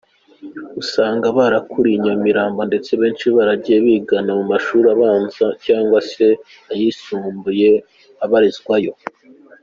[0.81, 6.25] usanga barakuriye Nyamirambo ndetse benshi baragiye bigana mu mashuri abanza cyangwa se
[6.71, 7.69] ayisumbuye
[8.25, 8.93] abarizwayo.